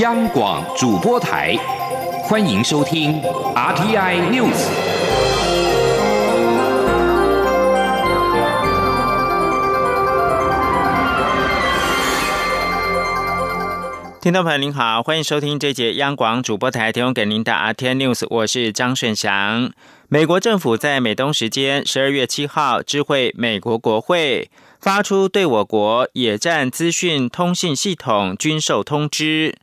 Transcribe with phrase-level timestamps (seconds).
[0.00, 1.56] 央广主播台，
[2.22, 3.20] 欢迎收听
[3.54, 4.68] RTI News。
[14.20, 19.72] 听众朋友您好，欢迎收听这节央广主播台提供给您的 RTI News，我是张顺祥。
[20.08, 24.50] 美国政府在美东时间十二月七号知会美国国会。
[24.80, 29.56] 发出对我国野战资讯通信系统军售通知。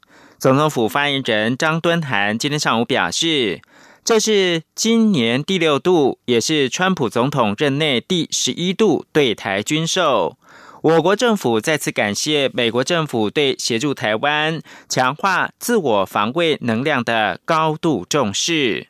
[0.45, 3.61] 总统府发言人张敦涵今天上午表示，
[4.03, 10.37] 这是今年第六度，也是川普总统任内第十一度对台军售。
[10.83, 18.89] 我国政府再次感谢美国政府对协助台湾强化自我防卫能量的高度重视。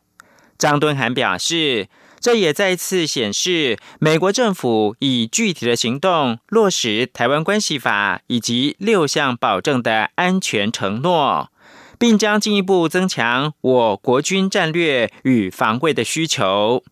[0.58, 1.88] 张敦涵表示。
[2.26, 11.52] 这也再次显示，美国政府以具体的行动落实《台湾关系法》以及六项保证的安全承诺，
[12.00, 16.84] 并将进一步增强我国军战略与防卫的需求。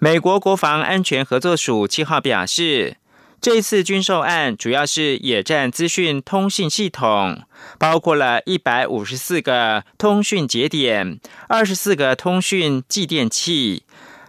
[0.00, 2.96] 美国国防安全合作署七号表示，
[3.40, 7.44] 这次军售案主要是野战资讯通信系统，
[7.78, 13.84] 包括了一百五十四个通讯节点、二十四个通讯继电器。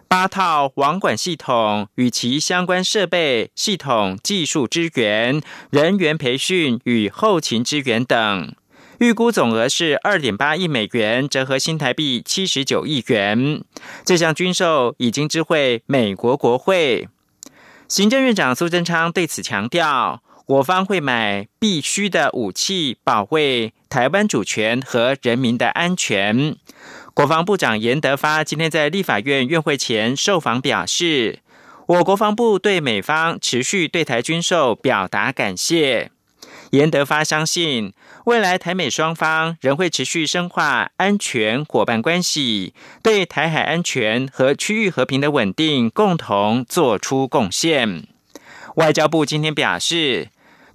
[0.10, 8.56] 八套网管系统与其相关设备、系统、技术支援、人员培训与后勤支援等，
[8.98, 13.64] 预估总额是二点八亿美元，折合新台币七十九亿元。
[14.04, 17.08] 这项军售已经知会美国国会。
[17.88, 26.56] 行政院长苏贞昌对此强调，我方会买必须的武器，保卫台湾主权和人民的安全。
[27.20, 31.40] 国防部长严德发今天在立法院院会前受访表示，
[31.86, 36.12] 我国防部对美方持续对台军售表达感谢。
[36.70, 37.92] 严德发相信，
[38.24, 48.08] 未来台美双方仍会持续深化安全伙伴关系，对台海安全和区域和平的稳定共同做出贡献。
[48.76, 50.30] 外交部今天表示。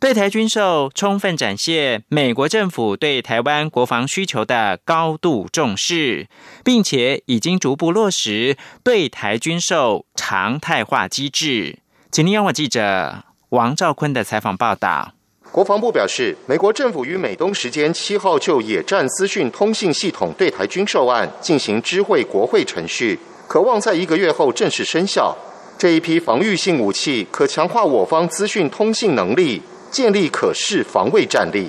[0.05, 6.27] 对台军售充分展现美国政府对台湾国防需求的高度重视，
[6.63, 11.79] 并且已经逐步落实对台军售常态化机制。
[12.11, 15.15] 请听央广记者王兆坤的采访报道。
[15.51, 25.35] 国防部表示，美国政府于美东时间七号就野战资讯通信系统对台军售案进行知会国会程序，可望在一个月后正式生效。
[25.79, 29.63] 这一批防御性武器可强化我方资讯通信能力。
[29.95, 31.69] 建立可视防卫战力，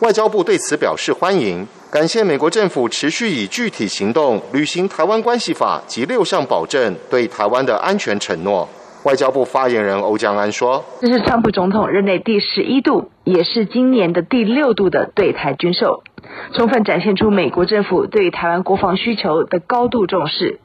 [0.00, 8.68] 外交部对此表示欢迎，感谢美国政府持续以具体行动履行《台湾关系法》及六项保证对台湾的安全承诺。
[9.02, 16.04] 外交部发言人欧江安说：“这是川普总统任内第十一度，也是今年的第六度的对台军售，
[16.54, 20.60] 充分展现出美国政府对台湾国防需求的高度重视，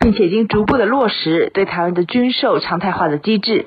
[0.00, 3.66] 并且已经逐步的落实对台湾的军售常态化的机制。”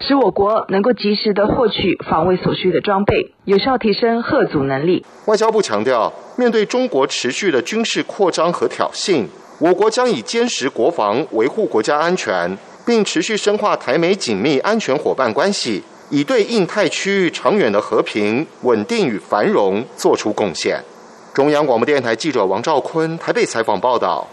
[0.00, 5.04] 使我国能够及时的获取防卫所需的装备，有效提升核阻能力。
[5.26, 9.24] 外交部强调，面对中国持续的军事扩张和挑衅，
[9.58, 12.56] 我国将以坚实国防维护国家安全，
[12.86, 20.80] 并持续深化台美紧密安全伙伴关系，以对印太区域长远的和平、稳定与繁荣做出贡献。
[21.34, 24.26] 中央广播电台记者王兆坤台北采访报道。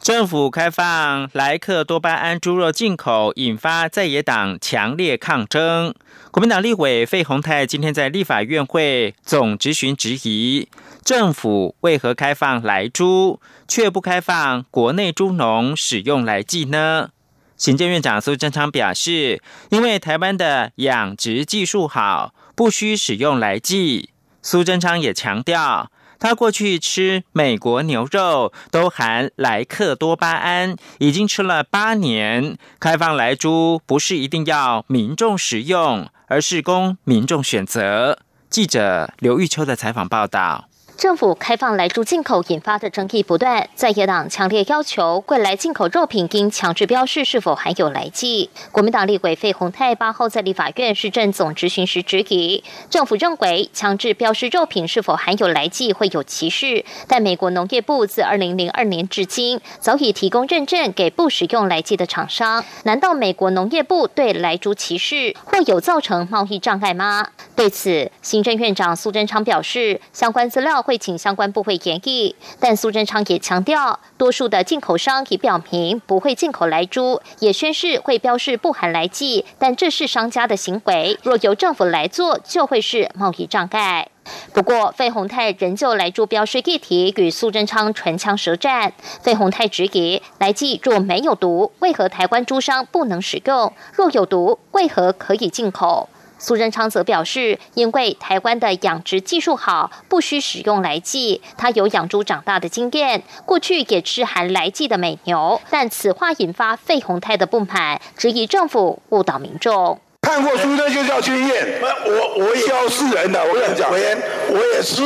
[0.00, 5.92] 政府开放莱克多巴胺猪肉进口，引发在野党强烈抗争。
[6.30, 10.68] 国民党立委费鸿泰今天在立法院会总质询质疑，
[11.04, 17.10] 政府为何开放莱猪，却不开放国内猪农使用来剂呢？
[17.56, 24.10] 行政院长苏贞昌表示，因为台湾的养殖技术好，不需使用来剂。
[24.40, 25.90] 苏贞昌也强调。
[26.18, 32.56] 他过去吃美国牛肉都含莱克多巴胺，已经吃了八年。
[32.80, 38.18] 开放莱猪不是一定要民众食用，而是供民众选择。
[38.50, 40.67] 记者刘玉秋的采访报道。
[40.98, 48.50] 政府开放来猪进口引发的争议不断，在野党强烈要求贵来进口肉品应强制标示是否含有来剂。
[48.72, 67.28] 国民党立委费鸿泰八号在立法院市政总执行时质疑，政府认为强制标示肉品是否含有来剂会有歧视，但美国农业部自二零零二年至今早已提供认证给不使用来剂的厂商，难道美国农业部对来猪歧视或有造成贸易障碍吗？
[67.54, 70.84] 对此，行政院长苏贞昌表示，相关资料。
[70.88, 72.34] 会请相关部会研议。
[72.58, 84.08] 但苏贞昌也强调，多数的进口商已表明不会进口来猪，也宣示会标示不含来剂，但这是商家的行为，若由政府来做，就会是贸易障碍。
[84.54, 88.94] 不过，费鸿泰仍旧来猪标示议题与苏贞昌唇枪舌战。
[89.22, 93.72] 费鸿泰质疑：来记若没有毒，为何台湾猪商不能使用？
[93.92, 96.08] 若有毒，为何可以进口？
[96.38, 101.42] 苏贞昌则表示，因为台湾的养殖技术好，不需使用来剂。
[101.56, 105.60] 他有养猪长大的经验，过去也吃含来剂的美牛。
[105.68, 110.00] 但此话引发费鸿泰的不满，质疑政府误导民众。
[110.22, 111.80] 看过书的就叫经验。
[111.82, 114.16] 我我教世人的，我跟你讲，我也
[114.50, 115.02] 我也吃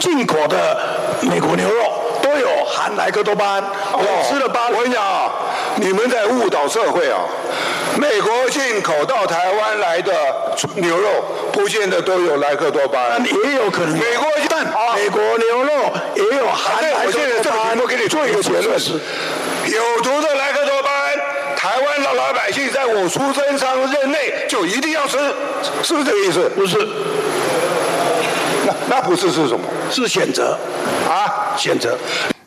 [0.00, 0.80] 进口的
[1.22, 3.64] 美国牛肉，都有含莱克多巴胺。
[3.92, 4.68] 我吃了八。
[4.68, 5.32] 我跟你讲啊，
[5.76, 7.20] 你们在误导社会啊！
[7.98, 10.12] 美国进口到台湾来的
[10.76, 11.08] 牛肉，
[11.52, 13.98] 不见得都有莱克多巴胺，也有可能。
[13.98, 14.64] 美国但
[14.94, 15.72] 美国牛肉
[16.14, 17.12] 也有含莱克
[17.42, 17.78] 多巴胺。
[17.78, 21.18] 我给你做一个结论：有毒的莱克多巴胺。
[21.56, 25.18] 台湾的老百姓在我出生上任内就一定要吃，
[25.82, 26.48] 是不是这个意思？
[26.54, 26.78] 不是，
[28.64, 29.66] 那那不是是什么？
[29.90, 30.56] 是选择
[31.08, 31.98] 啊，选择。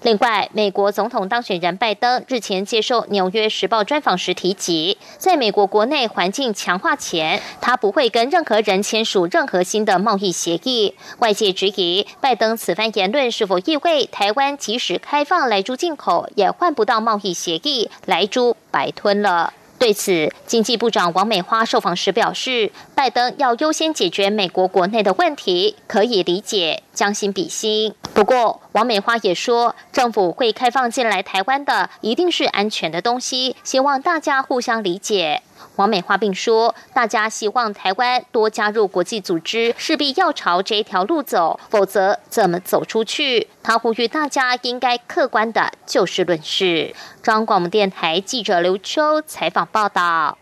[0.04, 10.96] 另外，美国总统当选人拜登日前接受《纽约时报》专访时提及，在美国国内环境强化前，他不会跟任何人签署任何新的贸易协议。
[11.20, 19.54] 外界质疑，拜登此番言论是否意味台湾即使开放来猪进口，也换不到贸易协议，来猪白吞了。
[19.78, 27.94] 对此，经济部长王美花受访时表示，拜登要优先解决美国国内的问题，可以理解，将心比心。
[28.14, 35.42] 不过，王美花也说，政府会开放进来台湾的，一定是安全的东西，希望大家互相理解。
[35.78, 43.48] 王美花并说，大家希望台湾多加入国际组织，势必要朝这一条路走，否则怎么走出去？
[43.64, 46.94] 他呼吁大家应该客观的就事论事。
[47.24, 50.38] 中央广播电台记者刘秋采访报道：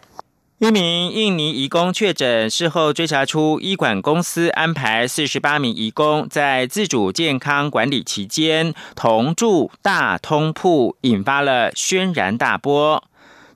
[0.60, 13.02] 一名印尼移工确诊，事后追查出医管公司安排四十八名移工在自主健康管理期间同住大通铺，引发了轩然大波。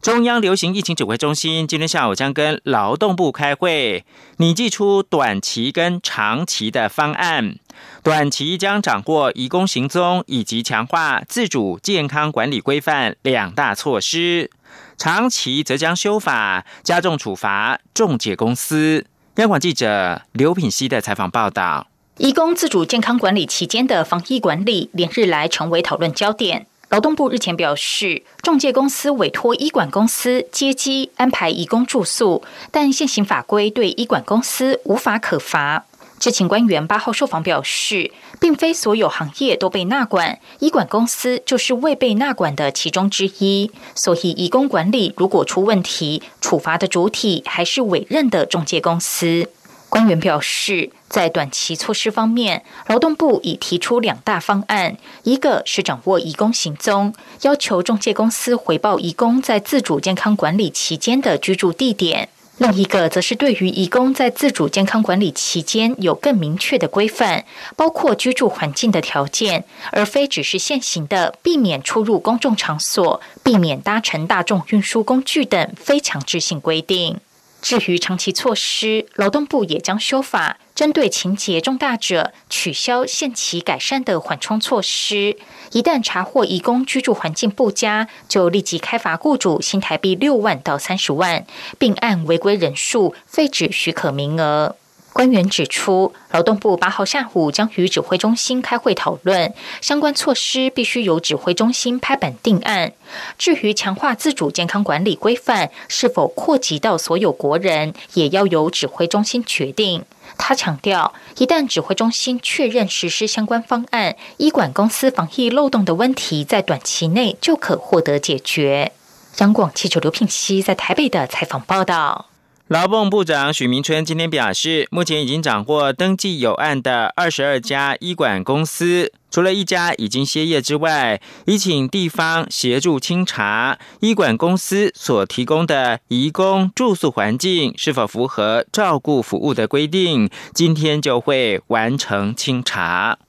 [0.01, 4.05] 中央流行疫情指挥中心今天下午将跟劳动部开会，
[4.37, 7.57] 拟寄出短期跟长期的方案。
[8.01, 14.49] 短期将掌握移工行踪以及强化自主健康管理规范两大措施，
[14.97, 19.05] 长期则将修法加重处罚中介公司。
[19.35, 21.87] 央广记者刘品熙的采访报道：
[22.17, 26.67] 移工自主健康管理期间的防疫管理连日来成为讨论焦点。
[26.89, 35.85] 劳动部日前表示，中介公司委托医管公司接机安排义工住宿，但现行法规对医管公司无法可罚。
[36.19, 38.11] 知情官员八号受访表示，
[38.43, 43.71] 并非所有行业都被纳管，医管公司就是未被纳管的其中之一。
[43.95, 49.47] 所以，义工管理如果出问题，处罚的主体还是委任的中介公司。
[49.87, 57.13] 官员表示，在短期措施方面，劳动部已提出两大方案：一个是掌握移工行踪，
[57.43, 62.27] 要求中介公司回报移工在自主健康管理期间的居住地点；
[62.57, 67.45] 另一个则是对于义工在自主健康管理期间有更明确的规范，
[67.75, 77.17] 包括居住环境的条件，而非只是现行的避免出入公众场所、避免搭乘大众运输工具等非强制性规定。
[77.63, 85.37] 至于长期措施，劳动部也将修法，针对情节重大者，取消限期改善的缓冲措施。
[85.71, 91.45] 一旦查获移工居住环境不佳，就立即开罚雇主新台币六万到三十万，
[91.79, 94.75] 并按违规人数废止许可名额。
[95.13, 102.91] 官员指出，劳动部八号下午将与指挥中心开会讨论相关措施，必须由指挥中心拍板定案。
[103.37, 110.03] 至于强化自主健康管理规范是否扩及到所有国人，也要由指挥中心决定。
[110.35, 118.91] 他强调，一旦指挥中心确认实施相关方案，医管公司防疫漏洞的问题在短期内就可获得解决。
[119.37, 122.32] 央广记者刘品熙在台北的采访报道。
[122.73, 143.19] 劳动部长许明春今天表示，目前已经掌握登记有案的二十二家医管公司，除了一家已经歇业之外，已请地方协助清查医管公司所提供的移工住宿环境是否符合照顾服务的规定，今天就会完成清查。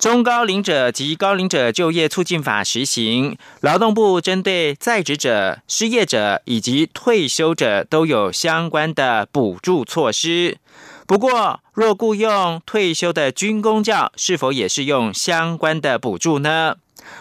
[0.00, 10.56] 中高龄者及高龄者就业促进法实行，劳动部针对在职者、失业者以及退休者都有相关的补助措施。
[11.06, 16.76] 不过，若雇用退休的军公教，是否也是用相关的补助呢？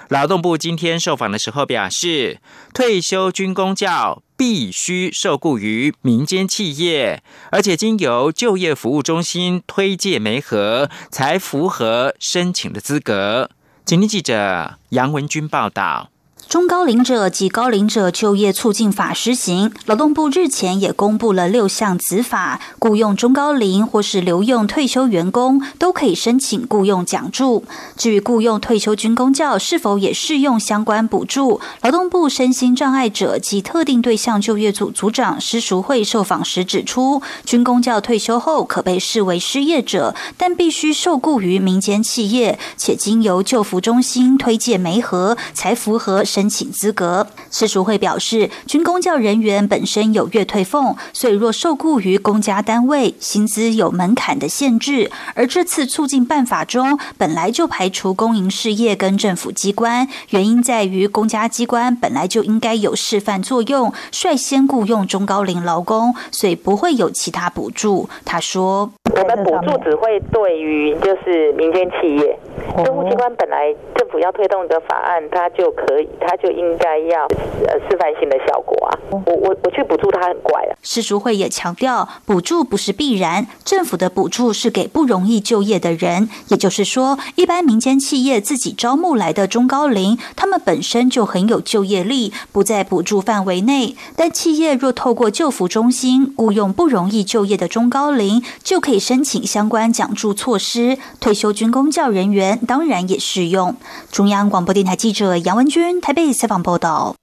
[0.09, 2.39] 劳动部今天受访的时候表示，
[2.74, 7.21] 退休军公教必须受雇于民间企业，
[7.51, 13.51] 而且经由就业服务中心推介媒合，才符合申请的资格。
[13.86, 16.09] 今天记者杨文军报道。
[16.49, 27.65] 中高龄者及高龄者就业促进法施行，劳动部日前也公布了六项子法，雇佣中高龄或是留用退休员工都可以申请雇佣奖助。
[27.95, 46.25] 至于雇佣退休军公教是否也适用相关补助，劳动部身心障碍者及特定对象就业组组长施淑慧受访时指出，军公教退休后可被视为失业者，但必须受雇于民间企业，且经由就服中心推荐媒合，才符合。
[46.39, 55.12] 申请资格，施淑慧表示，军公教人员本身有月退俸，所以若受雇于公家单位，薪资有门槛的限制。
[55.36, 68.08] 而这次促进办法中，本来就排除公营事业跟政府机关，原因在于公家机关本来就应该有示范作用，率先雇佣中高龄劳工，所以不会有其他补助。
[68.24, 68.89] 他说。
[69.12, 72.39] 我们补助只会对于就是民间企业，
[72.85, 77.25] 政府机关本来政府要推动的法案，它就可以，它就应该要
[77.67, 78.97] 呃示范性的效果啊。
[79.11, 80.71] 我我我去补助它很怪啊。
[80.81, 93.95] 施淑慧也强调，补助不是必然，政府的补助是给不容易就业的人，也就是说，一般民间企业自己招募来的中高龄，他们本身就很有就业力，不在补助范围内。
[94.15, 98.99] 但企业若透过救扶中心雇佣不容易就业的中高龄，就可以。
[99.09, 103.75] 申请相关奖助措施，退休军工教人员当然也适用。
[104.11, 107.15] 中央广播电台记者杨文君台北采访报道。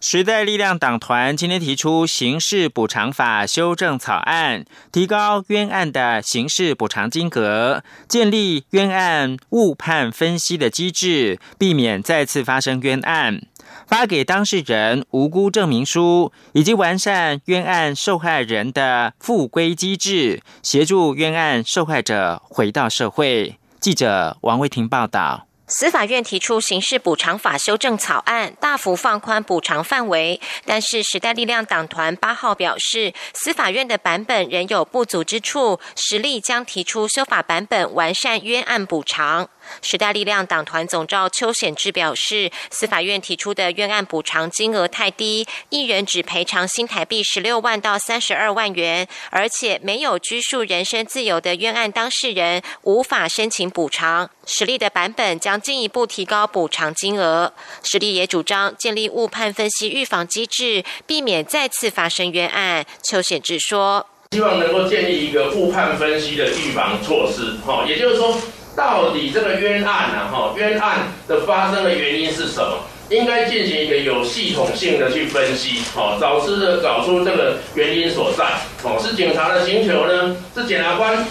[0.00, 13.42] 时代力量党团今天提出刑事补偿法修正草案，提高冤案的刑事补偿金额，建立冤案误判分析的机制，避免再次发生冤案。
[13.86, 23.60] 发给当事人无辜证明书，以及完善冤案受害人的复归机制，协助冤案受害者回到社会。
[23.82, 25.48] 记者王卫婷报道。
[25.66, 39.48] 司法院提出刑事补偿法修正草案，大幅放宽补偿范围，但是时代力量党团八号表示，司法院的版本仍有不足之处，实力将提出修法版本，完善冤案补偿。
[39.80, 54.28] 时代力量党团总召邱显志表示，司法院提出的冤案补偿金额太低，一人只赔偿新台币十六万到三十二万元，而且没有拘束人身自由的冤案当事人无法申请补偿。
[54.44, 57.52] 实力的版本将进一步提高补偿金额。
[57.82, 62.84] 实力也主张建立误判分析预防机制，避免再次发生冤案。
[63.02, 68.36] 邱显志说：“希望能够建立一个误判分析的预防措施，哈，也就是说。”
[68.76, 70.28] 到底这个冤案呢？
[70.32, 72.78] 哈，冤案的发生的原因是什么？
[73.10, 78.44] 应该进行一个有系统性的去分析，哦，找出的找出这个原因所在，
[78.82, 80.34] 哦，是警察的请求呢？
[80.54, 81.22] 是检察官，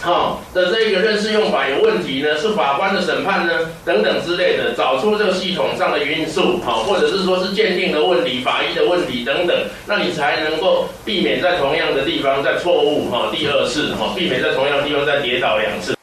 [0.00, 2.38] 哈的这个认识用法有问题呢？
[2.38, 3.52] 是法官的审判呢？
[3.84, 9.54] 等等之类的，找出这个系统上的因素，哈，或者是说是鉴定的问题、法医的问题等等，
[9.86, 15.94] 那你才能够避免在同样的地方再错误，哈，第二次，哈，避免在同样的地方再跌倒两次。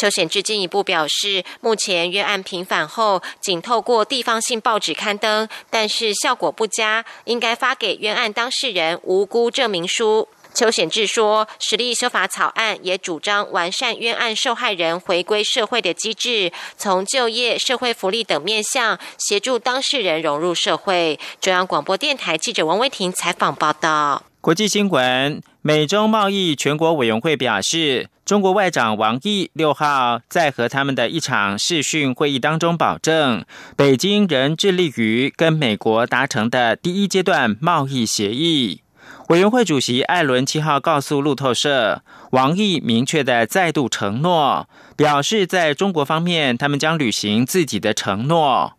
[0.00, 10.26] 邱显志进一步表示，目前冤案平反后，仅透过地方性报纸刊登，但是效果不佳，应该发给冤案当事人无辜证明书。
[10.54, 21.20] 邱显志说，实力修法草案也主张完善冤案受害人回归社会的机制，从就业、社会福利等面向协助当事人融入社会。
[21.42, 24.22] 中央广播电台记者王威婷采访报道。
[24.40, 33.44] 国际新闻：美中贸易全国委员会表示，中国外长王毅六号在和他们的一场视讯会议当中保证，
[33.76, 38.80] 北京仍致力于跟美国达成的第一阶段贸易协议。
[39.28, 48.72] 委员会主席艾伦七号告诉路透社，王毅明确的再度承诺，表示在中国方面，他们将履行自己的承诺。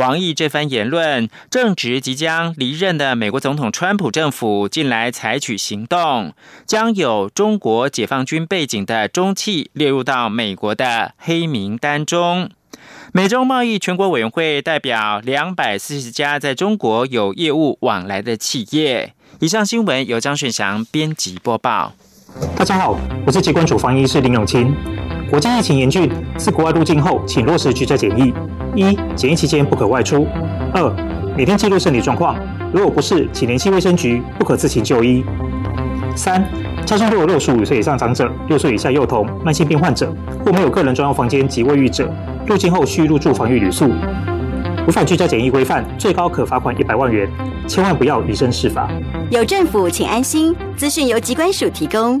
[0.00, 6.32] 王毅这番言论正值即将离任的美国总统川普政府近来采取行动，
[6.64, 12.48] 将有中国解放军背景的中企列入到美国的黑名单中。
[13.12, 19.12] 美中贸易全国委员会代表两百四十家在中国有业务往来的企业。
[19.40, 21.92] 以上新闻由张顺祥编辑播报。
[22.56, 24.74] 大家好，我是疾管署防疫师林永清。
[25.28, 28.32] 国际疫情严峻，自国外入境后，请落实居家检疫。
[28.74, 30.26] 一、检疫期间不可外出；
[30.72, 30.92] 二、
[31.36, 32.36] 每天记录身体状况，
[32.72, 35.24] 如果不是，请联系卫生局，不可自行就医。
[36.16, 36.44] 三、
[36.84, 40.12] 家中若有六十五岁以上长者、六岁以下幼童、慢性病患者
[40.44, 42.12] 或没有个人专用房间及卫浴者，
[42.46, 43.88] 入境后需入住防疫旅宿，
[44.86, 47.28] 违反居家检疫规范，最高可罚款一百万元。
[47.68, 48.90] 千万不要以身试法。
[49.30, 50.52] 有政府，请安心。
[50.76, 52.20] 资讯由机关署提供。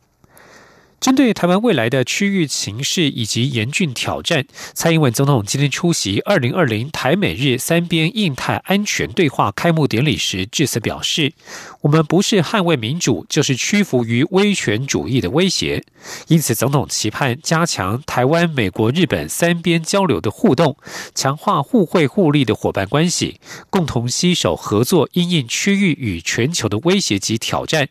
[1.01, 11.33] 针对台湾未来的区域形势以及严峻挑战，蔡英文总统今天出席二零二零台美日三边印太安全对话开幕典礼时致辞表示
[11.81, 15.83] ：“我们不是捍卫民主，就是屈服于威权主义的威胁。”
[16.29, 20.77] 因此，总统期盼加强台湾、美国、日本三边交流的互动，
[21.15, 23.39] 强化互惠互利的伙伴关系，
[23.71, 27.89] 共同携手合作，应应区域与全球的威胁及挑战。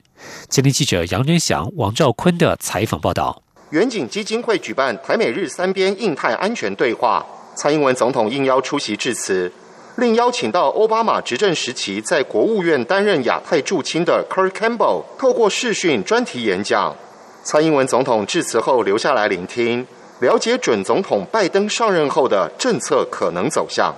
[0.49, 3.43] 今天记者杨仁祥、王兆坤的采访报道。
[3.71, 7.25] 远景基金会举办台美日三边印太安全对话，
[7.55, 9.53] 蔡英文总统应邀出席致辞，
[9.97, 16.97] 另邀请到奥巴马执政时期在国务院担任亚太驻青的 Kurt Campbell 透过视讯专题演讲。
[17.45, 19.87] 蔡英文总统致辞后留下来聆听，
[20.19, 23.95] 了解准总统拜登上任后的政策可能走向。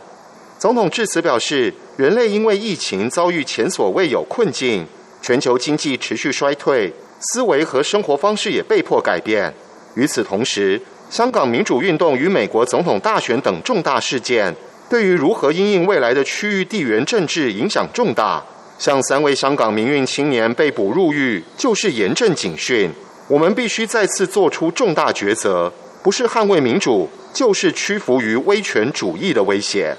[0.58, 4.86] 总统致辞表示，人类因为疫情遭遇前所未有困境。
[5.22, 9.54] 全球经济持续衰退，思维和生活方式也被迫改变。
[9.94, 14.54] 与此同时，香港民主运动与美国总统大选等重大事件，
[14.90, 18.42] 对于如何应应未来的区域地缘政治影响重大。
[18.78, 22.90] 像三位香港民运青年被捕入狱，就是严正警讯。
[23.28, 29.94] 我们必须再次做出重大抉择，不是捍卫民主，就是屈服于威权主义的威胁。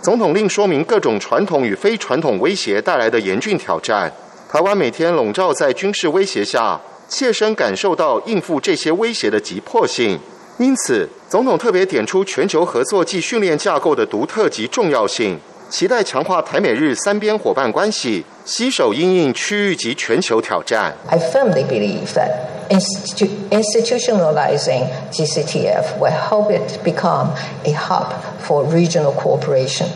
[0.00, 4.12] 总统令说明各种传统与非传统威胁带来的严峻挑战。
[4.50, 10.18] 台湾每天笼罩在军事威胁下，切身感受到应付这些威胁的急迫性。
[10.56, 15.38] 因此，总统特别点出全球合作及训练架构的独特及重要性，
[15.68, 20.96] 期待强化台美日三边伙伴关系，携手应应区域及全球挑战。
[21.06, 22.30] I firmly believe that
[22.70, 27.32] institutionalizing GCTF will help it become
[27.64, 29.88] a hub for regional cooperation.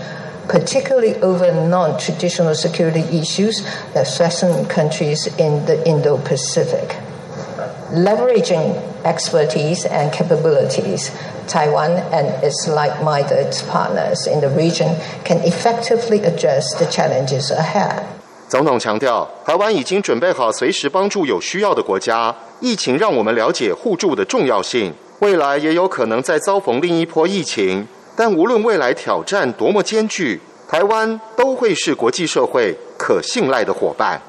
[0.52, 3.62] particularly over non-traditional security issues
[3.94, 6.96] that threaten countries in the Indo-Pacific.
[7.94, 11.12] Leveraging expertise and capabilities,
[11.48, 18.04] Taiwan and its like-minded partners in the region can effectively address the challenges ahead.
[18.50, 22.36] 总统强调，台湾已经准备好随时帮助有需要的国家。
[22.60, 27.88] 疫情让我们了解互助的重要性，未来也有可能再遭逢另一波疫情。
[28.15, 34.21] 但无论未来挑战多么艰巨，台湾都会是国际社会可信赖的伙伴。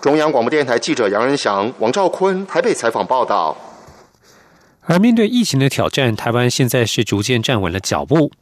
[0.00, 3.56] 中央广播电台记者杨仁祥、王兆坤台北采访报道。
[4.90, 8.32] 而面对疫情的挑战，台湾现在是逐渐站稳了脚步。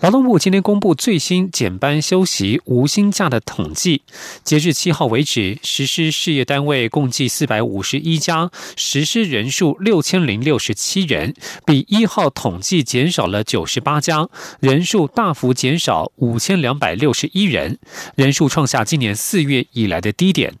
[0.00, 4.00] 劳动部今天公布最新减班休息无薪假的统计，
[4.42, 11.34] 截至七号为止，实施事业单位共计四百五十一家，实施人数六千零六十七人，
[11.66, 17.78] 比一号统计减少了九十八家，人数大幅减少五千两百六十一人，
[18.14, 20.54] 人数创下今年四月以来的低点。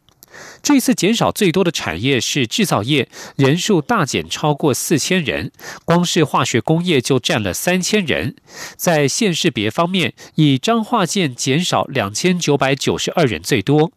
[0.62, 5.52] 这次减少最多的产业是制造业，人数大减超过四千人，
[5.84, 8.34] 光是化学工业就占了三千人。
[8.76, 13.92] 在县市别方面，以彰化县减少两千九百九十二人最多。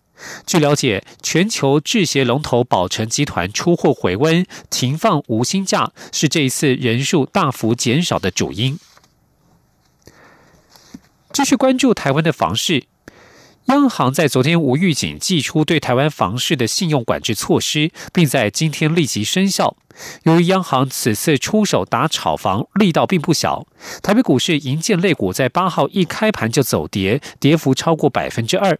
[0.46, 8.80] 据了解，全球制鞋龙头宝成集团出货回温，停放无薪假，是这一次人数大幅减少的主因。
[11.34, 12.84] 继续关注台湾的房市。
[13.66, 19.76] 央行在昨天无预警寄出对台湾房市的信用管制措施，并在今天立即生效。
[20.24, 23.68] 由于央行此次出手打炒房力道并不小，
[24.02, 28.78] 台北股市银建类股在八号一开盘就走跌，跌幅超过百分之二。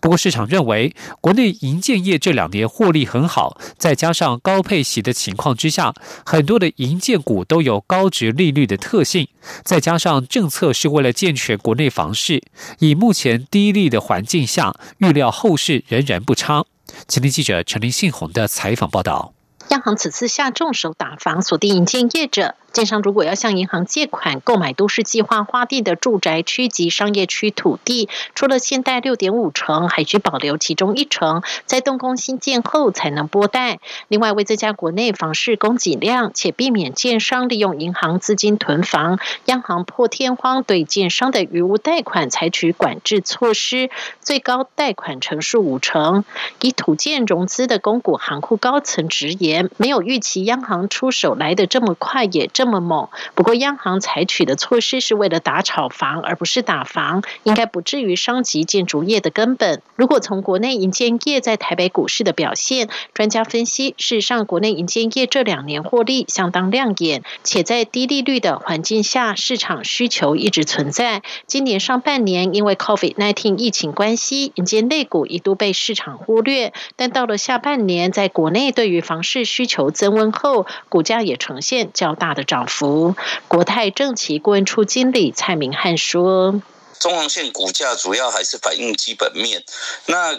[0.00, 9.28] 不过，市场认为国内银建业这两年获利很好，再加上高配息的情况之下，很多的银建股都有高值利率的特性，
[9.64, 12.42] 再加上政策是为了健全国内房市，
[12.78, 16.64] 以目前低利的环境下，预料后市仍然不差。
[17.06, 19.32] 前天记者陈林信宏的采访报道。
[19.68, 22.56] 央行此次下重手打房，锁定银建业者。
[22.72, 33.80] 建商如果要向银行借款购买都市计划划定的住宅区及商业区土地，除了现贷六点五成，还需保留其中一成，在动工新建后才能拨贷。
[34.06, 46.24] 另外，为增加国内房市供给量，且避免建商利用银行资金囤房，央行破天荒对建商的余屋贷款采取管制措施，最高贷款成数五成。
[46.60, 52.48] 以土建融资的公股行库高层直言，没有预期央行出手来得这么快，也。
[52.60, 59.80] 这么猛，不过央行采取的措施是为了打炒房，而不是打房，应该不至于伤及建筑业的根本。
[59.96, 71.22] 如果从国内银建业在台北股市的表现，专家分析，事实上国内银建业这两年获利相当亮眼，且在低利率的环境下，市场需求一直存在。
[71.46, 82.44] 今年上半年因为 COVID-19 疫情关系，银建类股一度被市场忽略，但到了下半年，在国内对于房市需求增温后，股价也呈现较大的。
[82.50, 83.14] 涨幅，
[83.46, 86.60] 国泰正奇顾问处经理蔡明汉说
[86.98, 89.62] ：“中航线股价主要还是反映基本面。
[90.06, 90.36] 那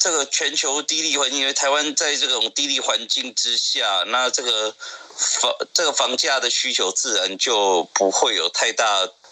[0.00, 4.74] 这个全球低利环境，因为台湾在这种低利环境之下，那这个
[5.14, 8.86] 房这个房价的需求自然就不会有太大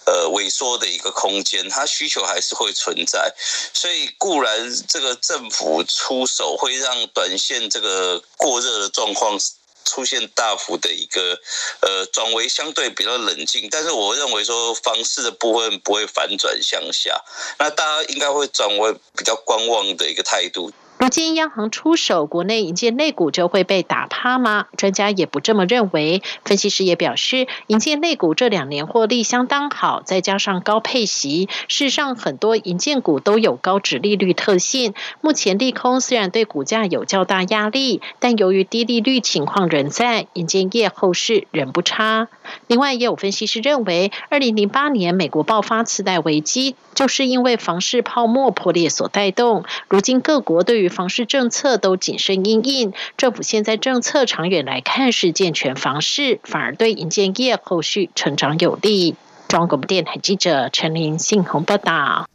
[0.04, 3.32] 呃萎缩的一个空间，它需求还是会存在。
[3.72, 9.40] 所以固然这个政府出手会让短线这个过热的状况。”
[9.88, 11.40] 出现大幅的一个
[11.80, 17.24] 呃转为相对比较冷静，但是我认为说房市的部分不会反转向下，
[17.58, 20.70] 那大家应该会转为比较观望的一个态度。
[20.98, 24.66] 如今央行出手，国内银建类股就会被打趴吗？
[24.76, 26.22] 专家也不这么认为。
[26.44, 34.92] 分析师也表示，银建类股这两年获利相当好，再加上高配息，事实上很多银建股都有高值利率特性。
[35.20, 42.26] 目前利空虽然对股价有较大压力，但由于低利率情况仍在，银建业后市仍不差。
[42.66, 49.64] 另外，也有分析师认为，二零零八年美国爆发次贷危机，就是因为房市泡沫破裂所带动。
[49.88, 59.16] 如今各国对于房市政策都谨慎应应，政府现在政策长远来看是健全房市，反而对银建业后续成长有利。
[59.48, 62.28] 中国电台记者陈林信宏报道。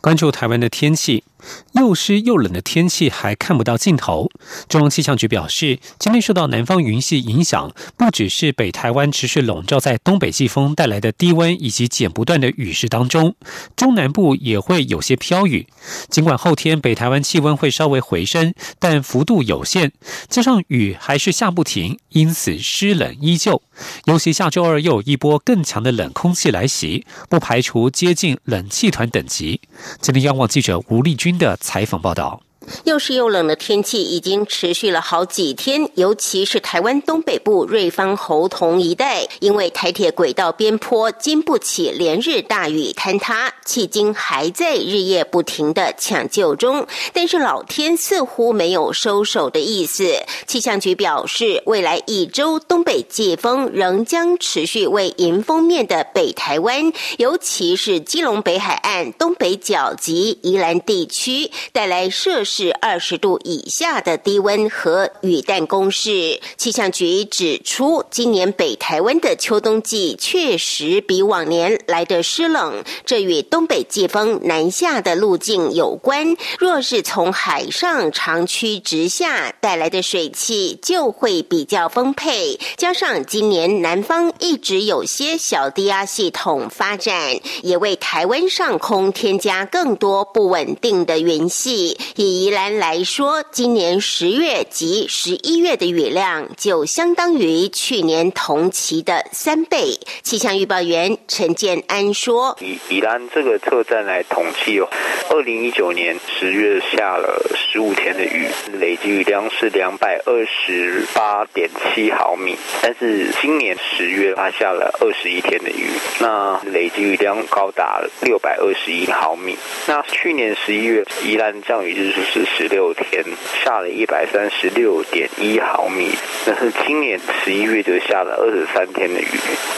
[0.00, 1.24] 关注台湾的天气。
[1.72, 4.28] 又湿又冷的天气还看不到尽头。
[4.68, 13.34] 中央气象局表示，今天受到南方云系影响，不只是北台湾持续笼罩在东北季风带来的低温以及剪不断的雨势当中，
[13.76, 15.66] 中南部也会有些飘雨。
[16.10, 19.92] 尽管后天北台湾气温会稍微回升，但幅度有限，
[20.28, 23.62] 加上雨还是下不停，因此湿冷依旧。
[24.04, 29.60] 尤其下周二又有一波更强的冷空气来袭，不排除接近冷气团等级。
[30.00, 31.37] 今天央广记者吴丽君。
[31.38, 32.42] 的采访报道。
[32.84, 46.86] 又湿又冷的天气已经持续了好几天，尤其是台湾东北部瑞芳侯同一带，因为台铁轨道边坡经不起连日大雨坍塌，迄今还在日夜不停的抢救中。
[47.12, 50.12] 但是老天似乎没有收手的意思，
[50.46, 62.57] 气象局表示，未来一周东北季风仍将持续为迎风面的北台湾，尤其是基隆北海岸东北角及宜兰地区带来摄氏。
[62.58, 66.40] 是二十度以下的低温和雨弹攻势。
[66.56, 76.36] 气象局指出，今年北台湾的秋冬季确实比往年来的湿冷，这与东北季风南下的路径有关。
[76.58, 92.37] 若是从海上长驱直下带来的水汽就会比较丰沛，加上今年南方一直有些小低压系统发展，也为台湾上空添加更多不稳定的云系，以。
[92.40, 99.98] 宜兰来说，今年十月及十一月的雨量就相当于去年同期的三倍。
[100.22, 104.88] 气象预报员陈建安说：“以宜兰这个车站来统计哦，
[105.30, 108.46] 二零一九年十月下了十五天的雨，
[108.78, 112.56] 累计雨量是两百二十八点七毫米。
[112.80, 115.88] 但是今年十月它下了二十一天的雨，
[116.20, 119.56] 那累计雨量高达六百二十一毫米。
[119.88, 123.24] 那去年十一月宜兰降雨日数是。”十六天
[123.62, 126.10] 下了一百三十六点一毫米，
[126.44, 129.28] 但是今年十一月就下了二十三天的雨，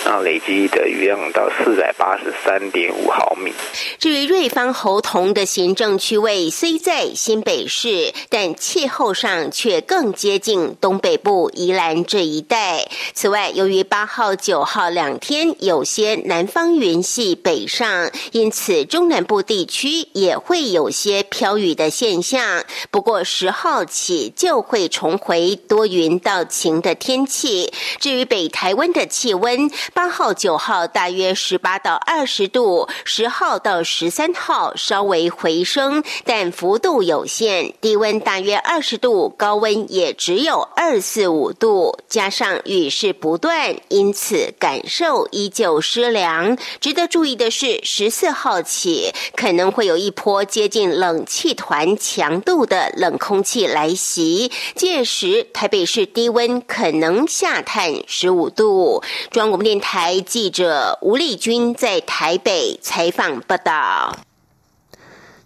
[0.06, 3.52] 那累积的雨量到四百八十三点五毫米。
[3.98, 12.88] 至于瑞芳侯同的行政区位虽在新北市，但气候上却更接近东北部宜兰这一带。
[13.12, 22.39] 此外，由于八号、九号两天有些南方云系北上，因此中南部地区也会有些飘雨的现象。
[22.90, 27.72] 不过十号起就会重回多云到晴的天气。
[27.98, 46.56] 至于北台湾的气温，八号、九号大约十八到二十度，十号到十三号稍微回升，但幅度有限，低温大约二十度，高温也只有二四五度，加上雨势不断，因此感受依旧湿凉。
[46.80, 59.02] 值得注意的是，十四号起可能会有一波接近冷气团强度的冷空气来袭，届时台北市低温可能下探十五度。
[59.30, 64.18] 中央广播电台记者吴丽君在台北采访报道。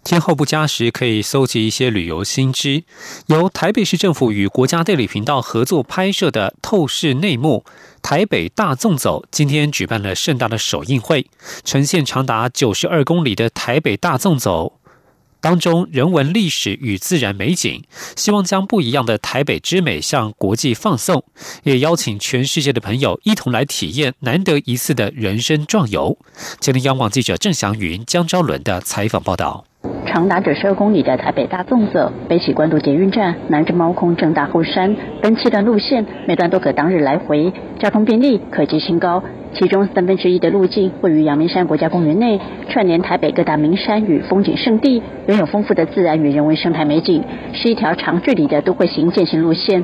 [0.03, 2.83] 天候不佳时，可以搜集一些旅游新知。
[3.25, 7.65] 由台北市政府与国家地理频道合作拍摄的《透视内幕》
[8.03, 11.25] 台北大纵走，今天举办了盛大的首映会，
[11.63, 14.73] 呈现长达九十二公里的台北大纵走
[15.45, 17.83] 当中人文历史与自然美景，
[18.15, 21.23] 希望将不一样的台北之美向国际放送，
[21.61, 26.17] 也邀请全世界的朋友一同来体验难得一次的人生壮游。
[26.59, 29.65] 吉林央广记者郑祥云、江昭伦的采访报道。
[30.05, 39.21] 长达九十二公里的台北大纵走，北起关渡捷运站，南至猫空正大后山，分七段路线，每段都可当日来回，交通便利，可及新高。
[39.53, 49.83] 其中三分之一的路径位于阳明山国家公园内，串联台北各大名山与风景胜地，拥有丰富的自然与人文生态美景，是一条长距离的都会型践行路线。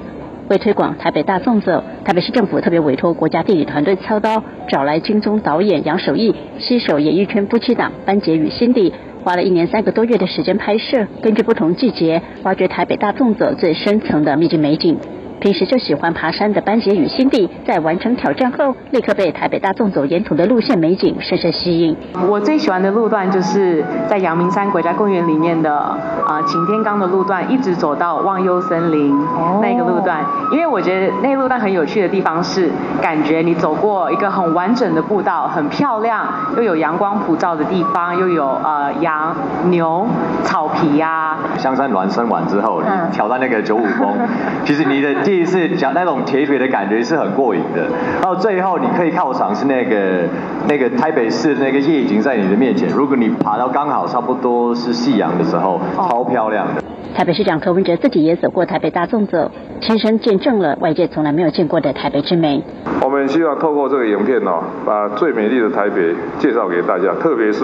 [0.50, 8.94] 为推广台北大纵走，台北市政府特别委托国家地理团队操刀，找来金钟导演杨守义携手演艺圈夫妻档班杰与辛迪。
[9.24, 14.98] 花了一年三个多月的时间拍摄，根据不同季节，挖掘台北大纵走最深层的秘境美景。
[15.42, 21.98] 平时就喜欢爬山的班杰与辛蒂，在完成挑战后，立刻被台北大纵走沿途的路线美景深深吸引。
[22.30, 29.20] 我最喜欢的路段就是在阳明山国家公园里面的啊擎天岗的路段，一直走到忘忧森林
[29.64, 30.24] 那个路段。
[30.52, 32.70] 因为我觉得那路段很有趣的地方是，
[33.02, 36.24] 感觉你走过一个很完整的步道，很漂亮，
[36.56, 39.36] 又有阳光普照的地方，又有呃羊
[39.72, 40.08] 牛
[40.44, 41.36] 草皮呀。
[41.58, 44.16] 香山峦升完之后，你挑战那个九五峰，
[44.64, 45.31] 其实你的。
[45.32, 47.88] 第一次讲那种铁腿的感觉是很过瘾的，
[48.22, 50.28] 到最后你可以靠赏是那个
[50.68, 56.84] 那个台北市那个夜景在你的面前，如果你爬到刚好差不多是夕阳的时候，超漂亮的。
[57.16, 62.62] 台北市长柯文哲自己也走过台北大纵走，亲身见证了外界从来没有见过的台北之美。
[63.02, 67.64] 我们希望透过这个影片哦，把最美丽的台北介绍给大家，特别是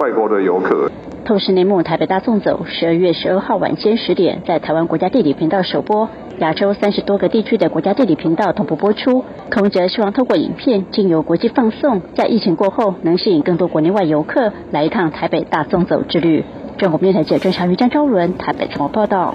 [0.00, 0.88] 外国的游客。
[1.28, 6.08] 透视内幕台北大纵走，十二月十二号晚间十点在台湾国家地理频道首播。
[6.38, 9.26] 亚洲三十多个地区的国家地理频道同步播出。
[9.50, 16.46] 柯文哲希望透过影片，经由国际放送，在疫情过后，能吸引更多国内外游客来一趟台北大纵走之旅。
[16.78, 19.34] 中国电台记者郑祥瑜、张昭伦台北综合报道。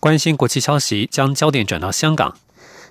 [0.00, 2.36] 关心国际消息，将焦点转到香港。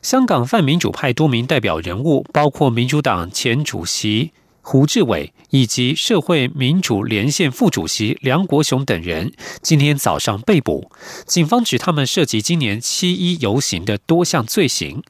[0.04, 4.32] 香港泛民主派多名代表人物，包括民主党前主席。
[4.66, 10.90] 胡志伟以及社会民主连线副主席梁国雄等人今天早上被捕，
[11.28, 15.04] 警方指他们涉及今年七一游行的多项罪行。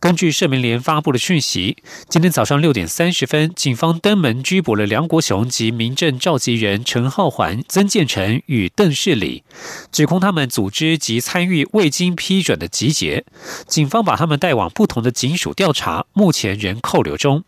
[0.00, 1.76] 根据社民联发布的讯息，
[2.08, 9.44] 今天早上六点三十分，警方登门拘捕了梁国雄及民政召集人陈浩环、曾建成与邓世礼，
[9.92, 13.24] 指控他们组织及参与未经批准的集结。
[13.68, 17.44] 警方把他们带往不同的警署调查，目前仍扣留中。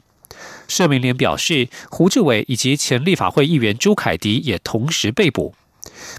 [0.73, 5.55] 社民联表示，胡志伟以及前立法会议员朱凯迪也同时被捕。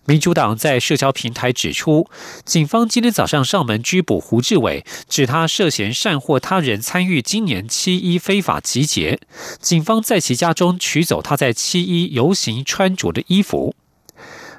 [0.06, 2.08] 民主党在社交平台指出，
[2.46, 9.20] 警方今天早上上门拘捕胡志伟，指他涉嫌善获他人参与今年七一非法集结。
[9.60, 13.74] 警方在其家中取走他在七一游行穿着的衣服。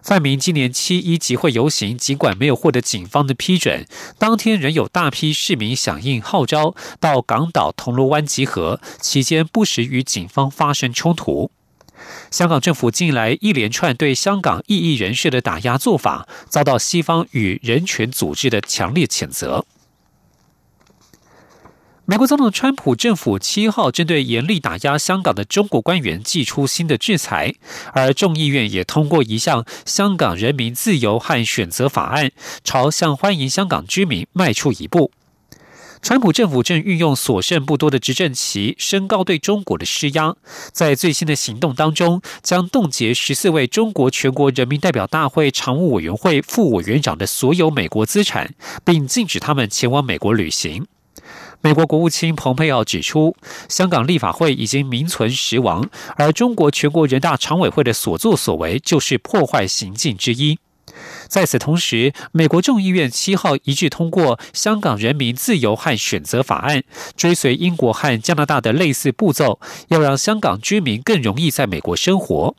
[0.04, 3.86] 范明今年七一集会游行，尽管没有获得警方的批准，
[4.18, 11.50] 当天仍有大批市民响应号召到港岛铜锣湾集合，期间不时与警方发生冲突。
[12.30, 19.64] 香港政府近来一连串对香港异议人士的打压做法，遭到西方与人权组织的强烈谴责。
[22.06, 27.54] 美国总统川普政府七号针对严厉打压香港的中国官员寄出新的制裁，
[27.94, 32.26] 而众议院也通过一项《香港人民自由和选择法案》，
[32.62, 35.12] 朝向欢迎香港居民迈出一步。
[36.02, 40.36] 川普政府正运用所剩不多的执政期，升高对中国的施压，
[40.72, 50.86] 在最新的行动当中，将冻结十四位中国全国人民代表大会常务委员会副委员长的所有美国资产，并禁止他们前往美国旅行。
[51.64, 53.34] 美国国务卿蓬佩奥指出，
[53.70, 60.58] 香港立法会已经名存实亡，而中国全国人大常委会的所作所为就是破坏行径之一。
[61.26, 66.80] 在此同时，美国众议院七号一致通过《香港人民自由和选择法案》，
[67.16, 72.54] 追随英国和加拿大的类似步骤，要让香港居民更容易在美国生活。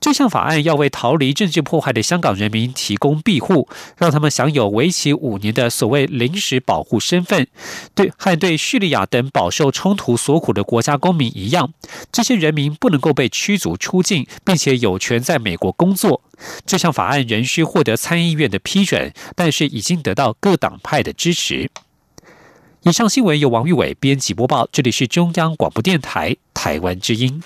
[0.00, 7.46] 这项法案要为逃离政治迫害的香港人民提供庇护，让他们享有为期五年的所谓临时保护身份。
[7.94, 11.72] 对，和对叙利亚等饱受冲突所苦的国家公民一样，
[12.12, 16.22] 这些人民不能够被驱逐出境，并且有权在美国工作。
[16.66, 21.70] 这项法案仍需获得参议院的批准，但是已经得到各党派的支持。
[22.82, 27.42] 以上新闻由王玉伟编辑播报，这里是中央广播电台台湾之音。